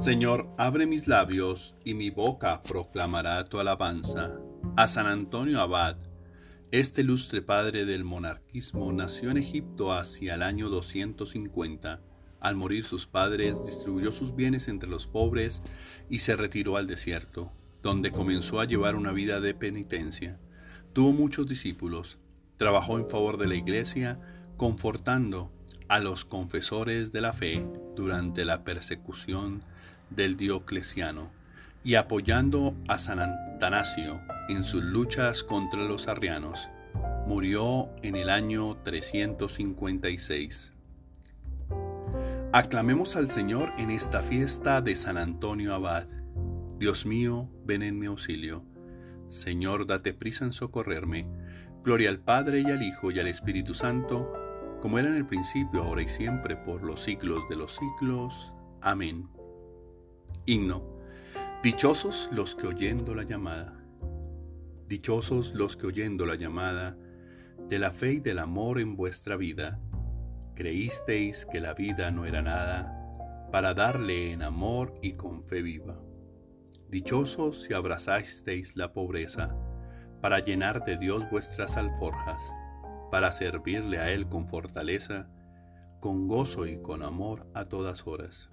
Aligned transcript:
Señor, 0.00 0.48
abre 0.56 0.86
mis 0.86 1.08
labios 1.08 1.74
y 1.84 1.92
mi 1.92 2.08
boca 2.08 2.62
proclamará 2.62 3.44
tu 3.44 3.58
alabanza. 3.58 4.30
A 4.74 4.88
San 4.88 5.04
Antonio 5.04 5.60
Abad, 5.60 5.98
este 6.70 7.02
ilustre 7.02 7.42
padre 7.42 7.84
del 7.84 8.04
monarquismo 8.04 8.90
nació 8.94 9.30
en 9.30 9.36
Egipto 9.36 9.92
hacia 9.92 10.36
el 10.36 10.42
año 10.42 10.70
250. 10.70 12.00
Al 12.40 12.56
morir 12.56 12.84
sus 12.84 13.06
padres, 13.06 13.62
distribuyó 13.66 14.10
sus 14.10 14.34
bienes 14.34 14.68
entre 14.68 14.88
los 14.88 15.06
pobres 15.06 15.60
y 16.08 16.20
se 16.20 16.34
retiró 16.34 16.78
al 16.78 16.86
desierto, 16.86 17.52
donde 17.82 18.10
comenzó 18.10 18.58
a 18.58 18.64
llevar 18.64 18.96
una 18.96 19.12
vida 19.12 19.42
de 19.42 19.52
penitencia. 19.52 20.40
Tuvo 20.94 21.12
muchos 21.12 21.46
discípulos, 21.46 22.16
trabajó 22.56 22.98
en 22.98 23.06
favor 23.06 23.36
de 23.36 23.48
la 23.48 23.54
iglesia, 23.54 24.18
confortando 24.56 25.52
a 25.90 25.98
los 25.98 26.24
confesores 26.24 27.10
de 27.10 27.20
la 27.20 27.32
fe 27.32 27.66
durante 27.96 28.44
la 28.44 28.62
persecución 28.62 29.60
del 30.08 30.36
Diocleciano 30.36 31.30
y 31.82 31.96
apoyando 31.96 32.76
a 32.86 32.96
San 32.98 33.18
Atanasio 33.18 34.20
en 34.48 34.62
sus 34.62 34.84
luchas 34.84 35.42
contra 35.42 35.82
los 35.82 36.06
arrianos. 36.06 36.68
Murió 37.26 37.90
en 38.02 38.14
el 38.14 38.30
año 38.30 38.76
356. 38.84 40.72
Aclamemos 42.52 43.16
al 43.16 43.28
Señor 43.28 43.72
en 43.76 43.90
esta 43.90 44.22
fiesta 44.22 44.80
de 44.82 44.94
San 44.94 45.18
Antonio 45.18 45.74
Abad. 45.74 46.06
Dios 46.78 47.04
mío, 47.04 47.48
ven 47.64 47.82
en 47.82 47.98
mi 47.98 48.06
auxilio. 48.06 48.64
Señor, 49.28 49.86
date 49.86 50.14
prisa 50.14 50.44
en 50.44 50.52
socorrerme. 50.52 51.26
Gloria 51.82 52.10
al 52.10 52.20
Padre 52.20 52.60
y 52.60 52.70
al 52.70 52.82
Hijo 52.82 53.10
y 53.10 53.18
al 53.18 53.26
Espíritu 53.26 53.74
Santo, 53.74 54.39
como 54.80 54.98
era 54.98 55.08
en 55.08 55.16
el 55.16 55.26
principio, 55.26 55.82
ahora 55.82 56.02
y 56.02 56.08
siempre, 56.08 56.56
por 56.56 56.82
los 56.82 57.02
siglos 57.02 57.48
de 57.48 57.56
los 57.56 57.76
siglos. 57.76 58.52
Amén. 58.80 59.28
Himno. 60.46 60.82
Dichosos 61.62 62.30
los 62.32 62.56
que 62.56 62.66
oyendo 62.66 63.14
la 63.14 63.24
llamada. 63.24 63.84
Dichosos 64.88 65.52
los 65.54 65.76
que 65.76 65.86
oyendo 65.86 66.26
la 66.26 66.34
llamada 66.34 66.96
de 67.68 67.78
la 67.78 67.92
fe 67.92 68.14
y 68.14 68.20
del 68.20 68.40
amor 68.40 68.80
en 68.80 68.96
vuestra 68.96 69.36
vida, 69.36 69.78
creísteis 70.56 71.46
que 71.46 71.60
la 71.60 71.72
vida 71.72 72.10
no 72.10 72.26
era 72.26 72.42
nada, 72.42 73.48
para 73.52 73.74
darle 73.74 74.32
en 74.32 74.42
amor 74.42 74.94
y 75.02 75.12
con 75.12 75.44
fe 75.44 75.62
viva. 75.62 76.00
Dichosos 76.88 77.62
si 77.62 77.72
abrazasteis 77.72 78.74
la 78.74 78.92
pobreza, 78.92 79.54
para 80.20 80.40
llenar 80.40 80.84
de 80.84 80.96
Dios 80.96 81.30
vuestras 81.30 81.76
alforjas, 81.76 82.42
para 83.10 83.32
servirle 83.32 83.98
a 83.98 84.12
Él 84.12 84.28
con 84.28 84.48
fortaleza, 84.48 85.28
con 86.00 86.28
gozo 86.28 86.66
y 86.66 86.80
con 86.80 87.02
amor 87.02 87.46
a 87.54 87.66
todas 87.66 88.06
horas. 88.06 88.48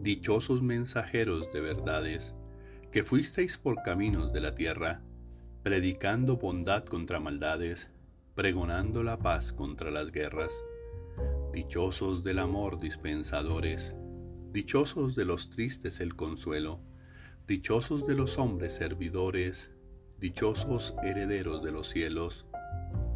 Dichosos 0.00 0.62
mensajeros 0.62 1.50
de 1.52 1.60
verdades, 1.60 2.34
que 2.90 3.02
fuisteis 3.02 3.58
por 3.58 3.82
caminos 3.82 4.32
de 4.32 4.40
la 4.40 4.54
tierra, 4.54 5.02
predicando 5.62 6.36
bondad 6.36 6.84
contra 6.84 7.20
maldades, 7.20 7.90
pregonando 8.34 9.02
la 9.02 9.18
paz 9.18 9.52
contra 9.52 9.90
las 9.90 10.12
guerras. 10.12 10.52
Dichosos 11.52 12.22
del 12.22 12.38
amor 12.38 12.78
dispensadores, 12.78 13.94
dichosos 14.52 15.14
de 15.16 15.24
los 15.24 15.50
tristes 15.50 16.00
el 16.00 16.14
consuelo, 16.14 16.80
dichosos 17.46 18.06
de 18.06 18.14
los 18.14 18.38
hombres 18.38 18.74
servidores, 18.74 19.70
dichosos 20.18 20.94
herederos 21.02 21.62
de 21.62 21.72
los 21.72 21.88
cielos. 21.88 22.46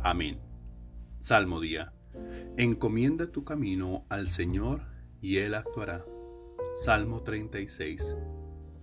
Amén. 0.03 0.50
Salmo 1.21 1.61
día. 1.61 1.93
Encomienda 2.57 3.31
tu 3.31 3.45
camino 3.45 4.07
al 4.09 4.29
Señor 4.29 4.81
y 5.21 5.37
Él 5.37 5.55
actuará. 5.55 6.03
Salmo 6.83 7.23
36. 7.23 8.17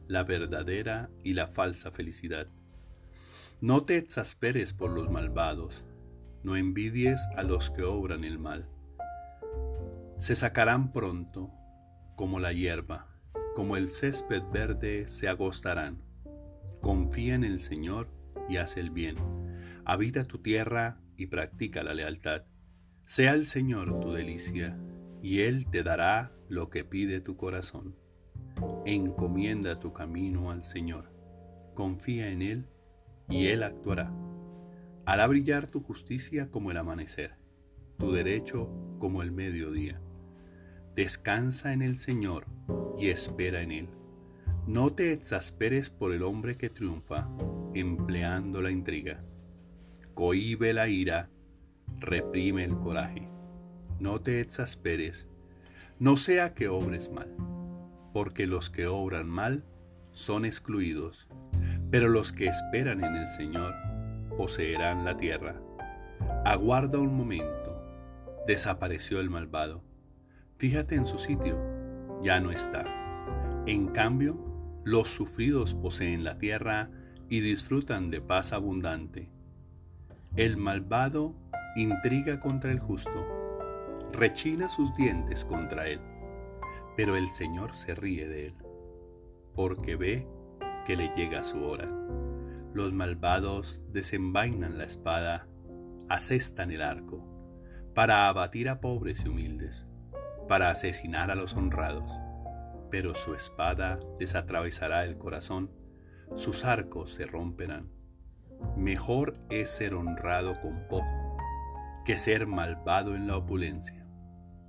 La 0.08 0.24
verdadera 0.24 1.10
y 1.24 1.34
la 1.34 1.48
falsa 1.48 1.90
felicidad. 1.90 2.48
No 3.60 3.86
te 3.86 3.98
exasperes 3.98 4.72
por 4.74 4.92
los 4.92 5.10
malvados, 5.10 5.84
no 6.44 6.56
envidies 6.56 7.20
a 7.36 7.42
los 7.42 7.72
que 7.72 7.82
obran 7.82 8.24
el 8.24 8.38
mal. 8.38 8.70
Se 10.20 10.36
sacarán 10.36 10.94
pronto, 10.94 11.52
como 12.16 12.40
la 12.40 12.54
hierba, 12.54 13.08
como 13.56 13.78
el 13.78 13.92
césped 13.92 14.44
verde 14.54 15.08
se 15.08 15.28
agostarán. 15.28 16.04
Confía 16.82 17.34
en 17.34 17.44
el 17.44 17.62
Señor 17.62 18.10
y 18.48 18.58
haz 18.58 18.78
el 18.78 18.92
bien. 18.92 19.16
Habita 19.86 20.24
tu 20.24 20.38
tierra 20.38 21.00
y 21.18 21.26
practica 21.28 21.84
la 21.84 21.94
lealtad. 21.94 22.44
Sea 23.06 23.34
el 23.34 23.46
Señor 23.46 24.00
tu 24.00 24.14
delicia, 24.14 24.78
y 25.22 25.40
Él 25.40 25.68
te 25.70 25.84
dará 25.84 26.32
lo 26.48 26.70
que 26.70 26.86
pide 26.86 27.20
tu 27.20 27.36
corazón. 27.36 27.96
Encomienda 28.86 29.80
tu 29.80 29.92
camino 29.92 30.52
al 30.52 30.64
Señor. 30.64 31.12
Confía 31.74 32.30
en 32.30 32.42
Él 32.42 32.66
y 33.30 33.48
Él 33.48 33.64
actuará. 33.64 34.14
Hará 35.06 35.28
brillar 35.28 35.68
tu 35.68 35.82
justicia 35.82 36.50
como 36.50 36.72
el 36.72 36.78
amanecer, 36.78 37.36
tu 37.98 38.12
derecho 38.12 38.70
como 39.00 39.22
el 39.22 39.32
mediodía. 39.32 40.02
Descansa 40.96 41.74
en 41.74 41.82
el 41.82 41.98
Señor 41.98 42.46
y 42.98 43.10
espera 43.10 43.62
en 43.62 43.72
Él. 43.72 43.90
No 44.66 44.92
te 44.92 45.14
exasperes 45.14 45.90
por 45.90 46.12
el 46.12 46.24
hombre 46.24 46.58
que 46.58 46.70
triunfa, 46.70 47.30
empleando 47.74 48.62
la 48.62 48.72
intriga. 48.72 49.24
Cohibe 50.18 50.74
la 50.74 50.88
ira, 50.88 51.30
reprime 52.00 52.64
el 52.64 52.78
coraje. 52.80 53.30
No 54.00 54.20
te 54.20 54.42
exasperes, 54.42 55.28
no 56.00 56.18
sea 56.18 56.56
que 56.56 56.70
obres 56.70 57.12
mal, 57.12 57.30
porque 58.14 58.48
los 58.48 58.72
que 58.72 58.88
obran 58.88 59.30
mal 59.30 59.64
son 60.12 60.44
excluidos 60.44 61.28
pero 61.90 62.10
los 62.10 62.34
que 62.34 62.48
esperan 62.48 63.04
en 63.04 63.16
el 63.16 63.28
Señor 63.28 63.74
poseerán 64.36 65.06
la 65.06 65.18
tierra. 65.18 65.56
Aguarda 66.46 67.00
un 67.00 67.16
momento. 67.16 67.82
Desapareció 68.46 69.20
el 69.20 69.30
malvado. 69.30 69.84
Fíjate 70.58 70.96
en 70.96 71.06
su 71.06 71.18
sitio. 71.18 71.58
Ya 72.22 72.40
no 72.40 72.52
está. 72.52 72.84
En 73.66 73.88
cambio, 73.88 74.38
los 74.84 75.10
sufridos 75.10 75.76
poseen 75.76 76.24
la 76.24 76.38
tierra 76.38 76.90
y 77.30 77.40
disfrutan 77.42 78.10
de 78.10 78.22
paz 78.22 78.54
abundante. 78.54 79.30
El 80.38 80.56
malvado 80.56 81.34
intriga 81.76 82.40
contra 82.40 82.72
el 82.72 82.78
justo, 82.78 83.26
rechina 84.12 84.70
sus 84.70 84.96
dientes 84.96 85.44
contra 85.44 85.88
él, 85.88 86.00
pero 86.96 87.16
el 87.16 87.32
Señor 87.32 87.76
se 87.76 87.96
ríe 87.96 88.28
de 88.28 88.46
él, 88.46 88.54
porque 89.56 89.96
ve 89.96 90.28
que 90.86 90.96
le 90.96 91.12
llega 91.16 91.44
su 91.44 91.64
hora. 91.64 91.90
Los 92.72 92.94
malvados 92.94 93.82
desenvainan 93.92 94.78
la 94.78 94.84
espada, 94.84 95.48
asestan 96.08 96.70
el 96.70 96.84
arco, 96.84 97.26
para 97.96 98.28
abatir 98.28 98.70
a 98.70 98.80
pobres 98.80 99.26
y 99.26 99.30
humildes, 99.30 99.88
para 100.48 100.70
asesinar 100.70 101.32
a 101.32 101.36
los 101.36 101.56
honrados. 101.56 102.12
Pero 102.92 103.16
su 103.16 103.34
espada 103.34 104.00
les 104.20 104.36
atravesará 104.36 105.04
el 105.04 105.18
corazón, 105.18 105.72
sus 106.36 106.64
arcos 106.64 107.16
se 107.16 107.26
romperán. 107.26 107.97
Mejor 108.76 109.34
es 109.50 109.70
ser 109.70 109.94
honrado 109.94 110.60
con 110.62 110.88
poco 110.88 111.08
que 112.08 112.18
ser 112.18 112.48
malvado 112.48 113.16
en 113.16 113.28
la 113.28 113.36
opulencia, 113.36 114.08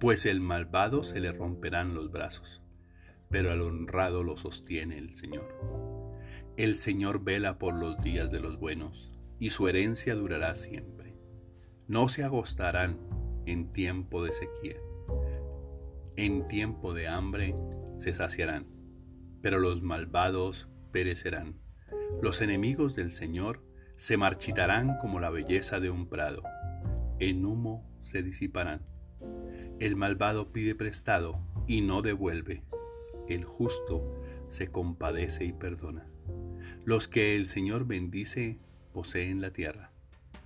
pues 0.01 0.27
el 0.27 0.41
malvado 0.41 1.05
se 1.05 1.21
le 1.21 1.31
romperán 1.31 1.95
los 1.95 2.11
brazos, 2.11 2.63
pero 3.31 3.53
al 3.53 3.63
honrado 3.63 4.25
lo 4.25 4.37
sostiene 4.37 4.99
el 4.99 5.15
Señor. 5.15 5.47
El 6.57 6.75
Señor 6.75 7.23
vela 7.23 7.59
por 7.59 7.75
los 7.75 7.99
días 7.99 8.33
de 8.33 8.41
los 8.41 8.59
buenos, 8.59 9.13
y 9.39 9.51
su 9.51 9.69
herencia 9.69 10.17
durará 10.17 10.57
siempre. 10.57 11.15
No 11.87 12.09
se 12.09 12.25
agostarán 12.25 12.99
en 13.47 13.73
tiempo 13.73 14.25
de 14.25 14.33
sequía. 14.33 14.77
En 16.17 16.49
tiempo 16.49 16.93
de 16.93 17.07
hambre 17.07 17.55
se 17.99 18.15
saciarán, 18.15 18.67
pero 19.41 19.61
los 19.61 19.81
malvados 19.81 20.69
perecerán. 20.91 21.61
Los 22.21 22.41
enemigos 22.41 22.97
del 22.97 23.13
Señor 23.13 23.63
se 23.99 24.17
marchitarán 24.17 24.97
como 24.99 25.19
la 25.19 25.29
belleza 25.29 25.81
de 25.81 25.91
un 25.91 26.09
prado. 26.09 26.43
En 27.19 27.45
humo 27.45 27.85
se 28.01 28.23
disiparán. 28.23 28.87
El 29.81 29.97
malvado 29.97 30.53
pide 30.53 30.77
prestado 30.77 31.41
y 31.67 31.81
no 31.81 32.01
devuelve. 32.01 32.63
El 33.29 33.45
justo 33.45 34.15
se 34.49 34.69
compadece 34.69 35.45
y 35.45 35.53
perdona. 35.53 36.07
Los 36.85 37.09
que 37.09 37.35
el 37.35 37.49
Señor 37.49 37.87
bendice 37.87 38.61
poseen 38.93 39.41
la 39.41 39.53
tierra, 39.53 39.91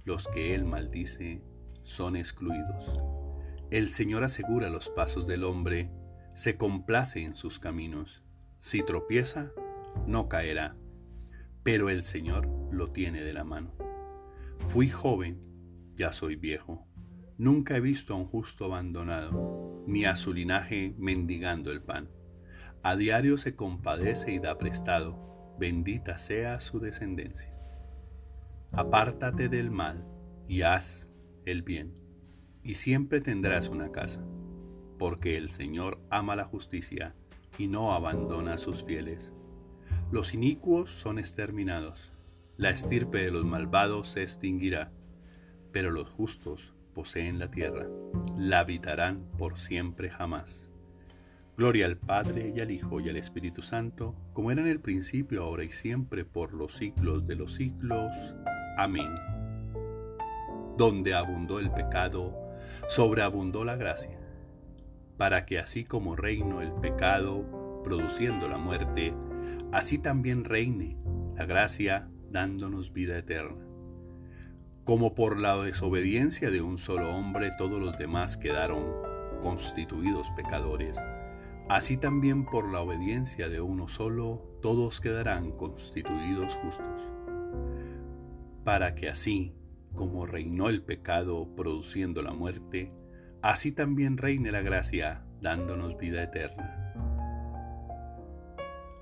los 0.05 0.29
que 0.29 0.55
Él 0.55 0.65
maldice 0.65 1.43
son 1.85 2.17
excluidos. 2.17 2.91
El 3.71 3.91
Señor 3.91 4.25
asegura 4.25 4.71
los 4.71 4.89
pasos 4.89 5.27
del 5.27 5.45
hombre, 5.45 5.91
se 6.35 6.57
complace 6.57 7.23
en 7.23 7.35
sus 7.35 7.59
caminos. 7.59 8.23
Si 8.61 8.83
tropieza, 8.83 9.53
no 10.07 10.29
caerá, 10.29 10.75
pero 11.63 11.91
el 11.91 12.03
Señor 12.03 12.62
lo 12.73 12.91
tiene 12.91 13.23
de 13.23 13.33
la 13.35 13.45
mano. 13.45 13.73
Fui 14.69 14.89
joven, 14.89 15.41
ya 15.95 16.13
soy 16.13 16.37
viejo. 16.37 16.87
Nunca 17.39 17.77
he 17.77 17.81
visto 17.81 18.15
a 18.15 18.17
un 18.17 18.27
justo 18.27 18.65
abandonado, 18.65 19.85
ni 19.87 20.05
a 20.05 20.17
su 20.17 20.33
linaje 20.33 20.95
mendigando 20.99 21.73
el 21.73 21.83
pan. 21.83 22.09
A 22.83 22.97
diario 22.97 23.39
se 23.39 23.55
compadece 23.55 24.33
y 24.33 24.39
da 24.39 24.59
prestado, 24.59 25.55
bendita 25.59 26.19
sea 26.19 26.61
su 26.61 26.81
descendencia. 26.81 27.53
Apártate 28.73 29.49
del 29.49 29.71
mal 29.71 30.07
y 30.49 30.63
haz 30.63 31.11
el 31.45 31.63
bien, 31.63 31.95
y 32.63 32.75
siempre 32.75 33.21
tendrás 33.21 33.69
una 33.69 33.93
casa, 33.93 34.25
porque 34.99 35.37
el 35.37 35.51
Señor 35.51 36.01
ama 36.11 36.37
la 36.37 36.45
justicia 36.45 37.15
y 37.59 37.67
no 37.67 37.93
abandona 37.93 38.55
a 38.55 38.59
sus 38.59 38.85
fieles. 38.85 39.33
Los 40.11 40.35
inicuos 40.35 40.91
son 40.91 41.19
exterminados, 41.19 42.12
la 42.57 42.71
estirpe 42.71 43.19
de 43.19 43.31
los 43.31 43.45
malvados 43.45 44.09
se 44.09 44.23
extinguirá, 44.23 44.93
pero 45.73 45.91
los 45.91 46.09
justos 46.11 46.75
poseen 46.95 47.39
la 47.39 47.51
tierra, 47.51 47.87
la 48.37 48.61
habitarán 48.61 49.25
por 49.39 49.59
siempre 49.59 50.11
jamás. 50.11 50.71
Gloria 51.57 51.87
al 51.87 51.97
Padre 51.97 52.53
y 52.55 52.61
al 52.61 52.71
Hijo 52.71 53.01
y 53.01 53.09
al 53.09 53.17
Espíritu 53.17 53.63
Santo, 53.63 54.15
como 54.33 54.51
era 54.51 54.61
en 54.63 54.69
el 54.69 54.81
principio, 54.81 55.43
ahora 55.43 55.65
y 55.65 55.73
siempre, 55.73 56.25
por 56.25 56.53
los 56.53 56.75
siglos 56.77 57.27
de 57.27 57.37
los 57.37 57.55
siglos. 57.55 58.11
Amén. 58.77 59.15
Donde 60.77 61.15
abundó 61.15 61.59
el 61.59 61.71
pecado, 61.71 62.35
sobreabundó 62.89 63.65
la 63.65 63.77
gracia, 63.77 64.19
para 65.17 65.45
que 65.45 65.59
así 65.59 65.85
como 65.85 66.17
reino 66.17 66.63
el 66.63 66.73
pecado, 66.73 67.83
produciendo 67.85 68.49
la 68.49 68.59
muerte, 68.59 69.15
así 69.73 69.99
también 69.99 70.45
reine 70.45 70.97
la 71.37 71.45
gracia, 71.45 72.09
dándonos 72.33 72.93
vida 72.93 73.19
eterna. 73.19 73.65
Como 74.85 75.15
por 75.15 75.39
la 75.39 75.57
desobediencia 75.63 76.51
de 76.51 76.61
un 76.61 76.79
solo 76.79 77.15
hombre 77.15 77.51
todos 77.57 77.81
los 77.81 77.97
demás 77.99 78.37
quedaron 78.37 78.85
constituidos 79.41 80.29
pecadores, 80.35 80.97
Así 81.69 81.97
también 81.97 82.45
por 82.45 82.71
la 82.71 82.81
obediencia 82.81 83.49
de 83.49 83.61
uno 83.61 83.89
solo, 83.89 84.59
todos 84.61 85.01
quedarán 85.01 85.53
constituidos 85.53 86.55
justos. 86.57 87.01
Para 88.65 88.95
que 88.95 89.09
así, 89.09 89.55
como 89.95 90.27
reinó 90.27 90.69
el 90.69 90.83
pecado 90.83 91.55
produciendo 91.55 92.21
la 92.21 92.33
muerte, 92.33 92.93
así 93.41 93.73
también 93.73 94.19
reine 94.19 94.53
la 94.53 94.61
gracia 94.61 95.25
dándonos 95.41 95.97
vida 95.97 96.23
eterna. 96.23 96.93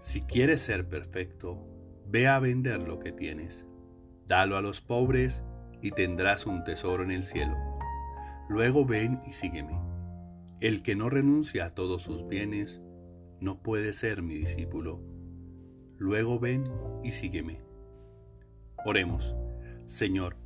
Si 0.00 0.22
quieres 0.22 0.62
ser 0.62 0.88
perfecto, 0.88 1.66
ve 2.10 2.26
a 2.26 2.40
vender 2.40 2.80
lo 2.80 2.98
que 2.98 3.12
tienes, 3.12 3.64
dalo 4.26 4.56
a 4.56 4.62
los 4.62 4.80
pobres 4.80 5.44
y 5.80 5.92
tendrás 5.92 6.44
un 6.44 6.64
tesoro 6.64 7.04
en 7.04 7.12
el 7.12 7.24
cielo. 7.24 7.56
Luego 8.48 8.84
ven 8.84 9.20
y 9.28 9.32
sígueme. 9.32 9.78
El 10.60 10.82
que 10.82 10.96
no 10.96 11.08
renuncia 11.08 11.66
a 11.66 11.74
todos 11.74 12.02
sus 12.02 12.26
bienes 12.26 12.80
no 13.40 13.62
puede 13.62 13.92
ser 13.92 14.22
mi 14.22 14.34
discípulo. 14.34 15.00
Luego 15.98 16.40
ven 16.40 16.64
y 17.04 17.12
sígueme. 17.12 17.60
Oremos. 18.84 19.36
Señor, 19.86 20.36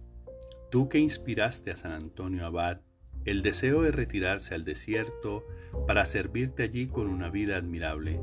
tú 0.70 0.88
que 0.90 0.99
inspiraste 0.99 1.70
a 1.70 1.76
San 1.76 1.93
Antonio 1.93 2.44
Abad 2.44 2.81
el 3.25 3.40
deseo 3.40 3.81
de 3.81 3.90
retirarse 3.90 4.55
al 4.55 4.64
desierto 4.64 5.46
para 5.87 6.05
servirte 6.05 6.62
allí 6.62 6.88
con 6.88 7.08
una 7.08 7.31
vida 7.31 7.56
admirable, 7.56 8.20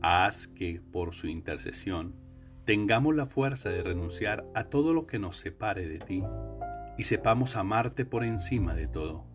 haz 0.00 0.48
que, 0.48 0.80
por 0.80 1.14
su 1.14 1.26
intercesión, 1.26 2.21
tengamos 2.64 3.14
la 3.14 3.26
fuerza 3.26 3.70
de 3.70 3.82
renunciar 3.82 4.44
a 4.54 4.64
todo 4.64 4.92
lo 4.92 5.06
que 5.06 5.18
nos 5.18 5.36
separe 5.36 5.88
de 5.88 5.98
ti 5.98 6.22
y 6.96 7.04
sepamos 7.04 7.56
amarte 7.56 8.04
por 8.04 8.24
encima 8.24 8.74
de 8.74 8.86
todo 8.86 9.32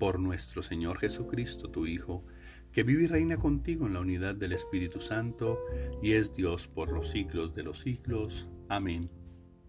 por 0.00 0.18
nuestro 0.18 0.62
Señor 0.62 0.98
Jesucristo, 0.98 1.70
tu 1.70 1.86
Hijo, 1.86 2.24
que 2.72 2.84
vive 2.84 3.04
y 3.04 3.06
reina 3.06 3.36
contigo 3.36 3.86
en 3.86 3.92
la 3.92 4.00
unidad 4.00 4.34
del 4.34 4.52
Espíritu 4.52 4.98
Santo 4.98 5.58
y 6.02 6.12
es 6.12 6.32
Dios 6.32 6.68
por 6.68 6.90
los 6.90 7.10
siglos 7.10 7.54
de 7.54 7.64
los 7.64 7.80
siglos. 7.80 8.48
Amén. 8.70 9.10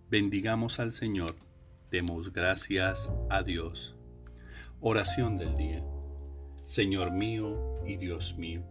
Bendigamos 0.10 0.80
al 0.80 0.94
Señor, 0.94 1.36
demos 1.92 2.32
gracias 2.32 3.12
a 3.30 3.44
Dios. 3.44 3.98
Oración 4.80 5.36
del 5.36 5.58
día. 5.58 5.84
Señor 6.64 7.12
mío 7.12 7.82
y 7.86 7.98
Dios 7.98 8.38
mío, 8.38 8.64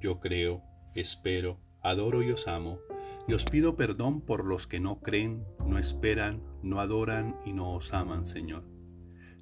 yo 0.00 0.18
creo, 0.18 0.64
espero, 0.96 1.60
adoro 1.82 2.24
y 2.24 2.32
os 2.32 2.48
amo, 2.48 2.80
y 3.28 3.32
os 3.32 3.44
pido 3.44 3.76
perdón 3.76 4.20
por 4.20 4.44
los 4.44 4.66
que 4.66 4.80
no 4.80 5.00
creen, 5.00 5.44
no 5.66 5.78
esperan, 5.78 6.42
no 6.62 6.80
adoran 6.80 7.36
y 7.44 7.52
no 7.52 7.72
os 7.72 7.92
aman, 7.92 8.26
Señor. 8.26 8.64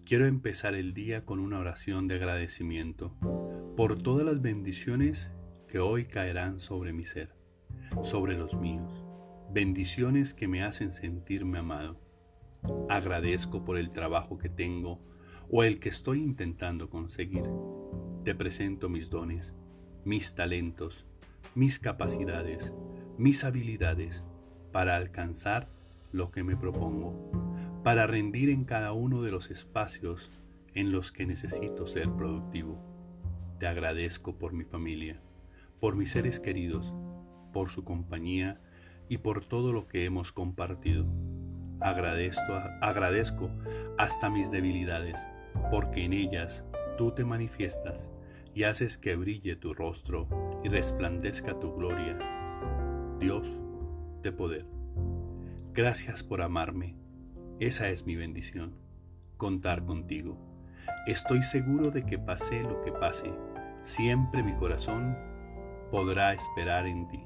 Quiero 0.04 0.26
empezar 0.26 0.74
el 0.74 0.94
día 0.94 1.24
con 1.24 1.38
una 1.38 1.58
oración 1.58 2.08
de 2.08 2.16
agradecimiento 2.16 3.14
por 3.76 4.02
todas 4.02 4.24
las 4.24 4.40
bendiciones 4.40 5.30
que 5.68 5.78
hoy 5.78 6.06
caerán 6.06 6.60
sobre 6.60 6.92
mi 6.92 7.04
ser, 7.04 7.34
sobre 8.02 8.36
los 8.36 8.54
míos, 8.54 9.02
bendiciones 9.50 10.34
que 10.34 10.48
me 10.48 10.62
hacen 10.62 10.92
sentirme 10.92 11.58
amado. 11.58 12.00
Agradezco 12.88 13.64
por 13.64 13.76
el 13.76 13.90
trabajo 13.90 14.38
que 14.38 14.48
tengo 14.48 15.00
o 15.50 15.62
el 15.62 15.78
que 15.78 15.90
estoy 15.90 16.22
intentando 16.22 16.88
conseguir. 16.88 17.44
Te 18.24 18.34
presento 18.34 18.88
mis 18.88 19.10
dones, 19.10 19.54
mis 20.04 20.34
talentos, 20.34 21.06
mis 21.54 21.78
capacidades, 21.78 22.72
mis 23.18 23.44
habilidades 23.44 24.24
para 24.72 24.96
alcanzar 24.96 25.68
lo 26.12 26.30
que 26.30 26.42
me 26.42 26.56
propongo 26.56 27.14
para 27.84 28.06
rendir 28.06 28.48
en 28.48 28.64
cada 28.64 28.92
uno 28.92 29.22
de 29.22 29.30
los 29.30 29.50
espacios 29.50 30.30
en 30.74 30.90
los 30.90 31.12
que 31.12 31.26
necesito 31.26 31.86
ser 31.86 32.10
productivo. 32.10 32.78
Te 33.58 33.66
agradezco 33.66 34.38
por 34.38 34.54
mi 34.54 34.64
familia, 34.64 35.20
por 35.80 35.94
mis 35.94 36.12
seres 36.12 36.40
queridos, 36.40 36.94
por 37.52 37.70
su 37.70 37.84
compañía 37.84 38.58
y 39.08 39.18
por 39.18 39.44
todo 39.44 39.72
lo 39.74 39.86
que 39.86 40.06
hemos 40.06 40.32
compartido. 40.32 41.06
Agradezco, 41.80 42.54
agradezco 42.80 43.50
hasta 43.98 44.30
mis 44.30 44.50
debilidades, 44.50 45.20
porque 45.70 46.04
en 46.04 46.14
ellas 46.14 46.64
tú 46.96 47.12
te 47.12 47.24
manifiestas 47.24 48.08
y 48.54 48.62
haces 48.62 48.96
que 48.96 49.14
brille 49.14 49.56
tu 49.56 49.74
rostro 49.74 50.26
y 50.64 50.68
resplandezca 50.70 51.58
tu 51.58 51.74
gloria. 51.74 52.43
Dios 53.24 53.48
de 54.22 54.32
poder. 54.32 54.66
Gracias 55.72 56.22
por 56.22 56.42
amarme 56.42 56.94
esa 57.58 57.88
es 57.88 58.04
mi 58.04 58.16
bendición, 58.16 58.74
contar 59.38 59.86
contigo. 59.86 60.36
Estoy 61.06 61.42
seguro 61.42 61.90
de 61.90 62.04
que 62.04 62.18
pase 62.18 62.60
lo 62.60 62.82
que 62.82 62.92
pase, 62.92 63.32
siempre 63.82 64.42
mi 64.42 64.52
corazón 64.52 65.16
podrá 65.90 66.34
esperar 66.34 66.86
en 66.86 67.08
ti. 67.08 67.20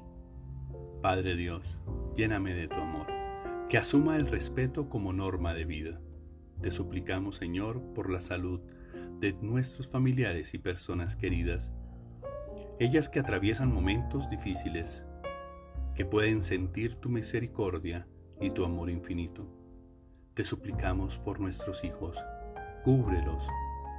Padre 1.01 1.35
Dios, 1.35 1.77
lléname 2.15 2.53
de 2.53 2.69
tu 2.69 2.75
amor, 2.75 3.07
que 3.67 3.77
asuma 3.77 4.15
el 4.15 4.27
respeto 4.27 4.87
como 4.87 5.11
norma 5.11 5.53
de 5.53 5.65
vida. 5.65 5.99
Te 6.61 6.71
suplicamos, 6.71 7.35
Señor, 7.35 7.81
por 7.93 8.09
la 8.09 8.21
salud 8.21 8.61
de 9.19 9.33
nuestros 9.41 9.89
familiares 9.89 10.53
y 10.53 10.59
personas 10.59 11.17
queridas, 11.17 11.73
ellas 12.79 13.09
que 13.09 13.19
atraviesan 13.19 13.73
momentos 13.73 14.29
difíciles, 14.29 15.03
que 15.95 16.05
pueden 16.05 16.41
sentir 16.41 16.95
tu 16.95 17.09
misericordia 17.09 18.07
y 18.39 18.51
tu 18.51 18.65
amor 18.65 18.89
infinito. 18.89 19.47
Te 20.33 20.43
suplicamos 20.43 21.17
por 21.19 21.39
nuestros 21.39 21.83
hijos, 21.83 22.17
cúbrelos, 22.83 23.43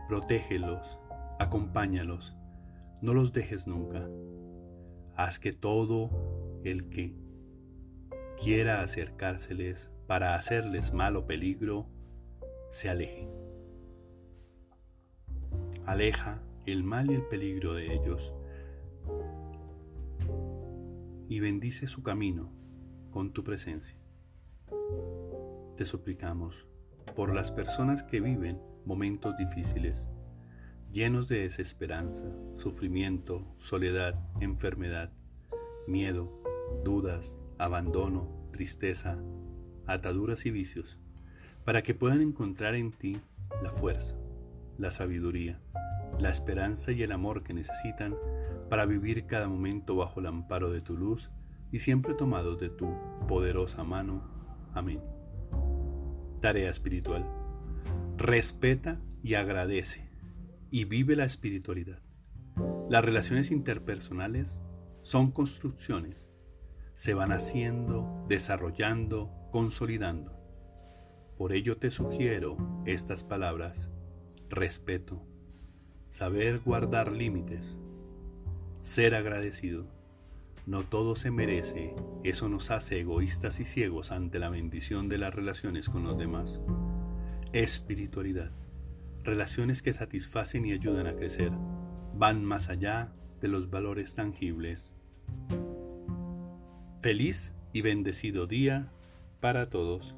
protégelos, 0.09 0.99
acompáñalos, 1.39 2.35
no 3.03 3.15
los 3.15 3.33
dejes 3.33 3.67
nunca. 3.67 4.09
Haz 5.17 5.39
que 5.39 5.53
todo 5.53 6.61
el 6.65 6.89
que 6.89 7.15
quiera 8.43 8.81
acercárseles 8.81 9.91
para 10.07 10.35
hacerles 10.35 10.93
mal 10.93 11.17
o 11.17 11.27
peligro, 11.27 11.87
se 12.71 12.89
aleje. 12.89 13.29
Aleja 15.87 16.41
el 16.67 16.85
mal 16.85 17.11
y 17.11 17.15
el 17.15 17.23
peligro 17.27 17.75
de 17.75 17.95
ellos 17.95 18.33
y 21.31 21.39
bendice 21.39 21.87
su 21.87 22.03
camino 22.03 22.51
con 23.13 23.33
tu 23.33 23.45
presencia. 23.45 23.97
Te 25.77 25.87
suplicamos 25.87 26.67
por 27.15 27.33
las 27.33 27.53
personas 27.53 28.03
que 28.03 28.21
viven 28.21 28.61
momentos 28.85 29.37
difíciles, 29.37 30.09
llenos 30.91 31.29
de 31.29 31.43
desesperanza, 31.43 32.25
sufrimiento, 32.57 33.47
soledad, 33.59 34.19
enfermedad, 34.41 35.13
miedo, 35.87 36.43
dudas, 36.85 37.39
abandono, 37.59 38.49
tristeza, 38.51 39.17
ataduras 39.87 40.47
y 40.47 40.51
vicios, 40.51 40.99
para 41.65 41.83
que 41.83 41.95
puedan 41.95 42.23
encontrar 42.23 42.75
en 42.75 42.91
ti 42.91 43.21
la 43.63 43.71
fuerza, 43.71 44.17
la 44.79 44.91
sabiduría, 44.91 45.61
la 46.19 46.31
esperanza 46.31 46.91
y 46.91 47.05
el 47.05 47.13
amor 47.13 47.45
que 47.45 47.55
necesitan 47.55 48.17
para 48.71 48.87
vivir 48.87 49.27
cada 49.27 49.49
momento 49.49 49.97
bajo 49.97 50.21
el 50.21 50.27
amparo 50.27 50.71
de 50.71 50.81
tu 50.81 50.97
luz 50.97 51.29
y 51.73 51.81
siempre 51.81 52.15
tomados 52.15 52.59
de 52.61 52.71
tu 52.71 52.89
poderosa 53.27 53.83
mano. 53.83 54.23
Amén. 54.73 55.03
Tarea 56.41 56.71
espiritual. 56.71 57.27
Respeta 58.17 59.01
y 59.23 59.35
agradece 59.35 60.09
y 60.71 60.85
vive 60.85 61.17
la 61.17 61.25
espiritualidad. 61.25 61.99
Las 62.89 63.05
relaciones 63.05 63.51
interpersonales 63.51 64.61
son 65.03 65.33
construcciones. 65.33 66.29
Se 66.95 67.13
van 67.13 67.33
haciendo, 67.33 68.25
desarrollando, 68.29 69.31
consolidando. 69.51 70.39
Por 71.37 71.53
ello 71.53 71.77
te 71.77 71.91
sugiero 71.91 72.57
estas 72.87 73.25
palabras. 73.25 73.91
Respeto. 74.49 75.23
Saber 76.09 76.61
guardar 76.61 77.11
límites. 77.11 77.77
Ser 78.83 79.15
agradecido. 79.15 79.85
No 80.67 80.83
todo 80.83 81.17
se 81.17 81.31
merece, 81.31 81.95
eso 82.25 82.49
nos 82.49 82.71
hace 82.71 83.01
egoístas 83.01 83.61
y 83.61 83.65
ciegos 83.65 84.11
ante 84.11 84.39
la 84.39 84.49
bendición 84.49 85.09
de 85.09 85.19
las 85.19 85.35
relaciones 85.35 85.89
con 85.89 86.05
los 86.05 86.17
demás. 86.17 86.61
Espiritualidad. 87.53 88.51
Relaciones 89.25 89.83
que 89.83 89.93
satisfacen 89.93 90.65
y 90.65 90.73
ayudan 90.73 91.07
a 91.07 91.13
crecer, 91.13 91.51
van 92.15 92.45
más 92.45 92.69
allá 92.69 93.13
de 93.41 93.49
los 93.49 93.71
valores 93.71 94.15
tangibles. 94.15 94.91
Feliz 97.03 97.53
y 97.73 97.83
bendecido 97.83 98.47
día 98.47 98.93
para 99.41 99.69
todos. 99.69 100.15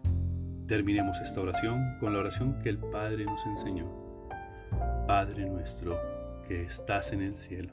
Terminemos 0.66 1.18
esta 1.20 1.40
oración 1.40 1.96
con 1.98 2.12
la 2.12 2.20
oración 2.20 2.60
que 2.62 2.68
el 2.68 2.78
Padre 2.78 3.24
nos 3.24 3.44
enseñó. 3.46 3.88
Padre 5.06 5.48
nuestro 5.48 5.98
que 6.46 6.62
estás 6.62 7.12
en 7.12 7.22
el 7.22 7.34
cielo, 7.34 7.72